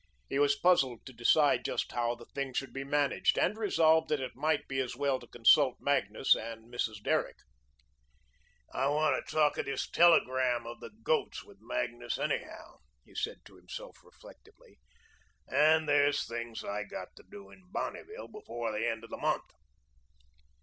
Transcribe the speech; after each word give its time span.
He 0.29 0.39
was 0.39 0.55
puzzled 0.55 1.05
to 1.05 1.13
decide 1.13 1.63
just 1.63 1.91
how 1.91 2.15
the 2.15 2.25
thing 2.33 2.53
should 2.53 2.73
be 2.73 2.83
managed, 2.83 3.37
and 3.37 3.55
resolved 3.55 4.09
that 4.09 4.19
it 4.19 4.35
might 4.35 4.67
be 4.67 4.79
as 4.79 4.95
well 4.95 5.19
to 5.19 5.27
consult 5.27 5.77
Magnus 5.79 6.33
and 6.33 6.73
Mrs. 6.73 7.03
Derrick. 7.03 7.37
"I 8.73 8.87
want 8.87 9.23
to 9.23 9.31
talk 9.31 9.59
of 9.59 9.65
this 9.67 9.87
telegram 9.87 10.65
of 10.65 10.79
the 10.79 10.89
goat's 11.03 11.43
with 11.43 11.59
Magnus, 11.61 12.17
anyhow," 12.17 12.79
he 13.05 13.13
said 13.13 13.45
to 13.45 13.57
himself 13.57 14.03
reflectively, 14.03 14.79
"and 15.47 15.87
there's 15.87 16.25
things 16.25 16.63
I 16.63 16.83
got 16.83 17.15
to 17.17 17.23
do 17.29 17.51
in 17.51 17.69
Bonneville 17.69 18.29
before 18.29 18.71
the 18.71 18.79
first 18.83 19.03
of 19.03 19.09
the 19.11 19.17
month." 19.17 19.51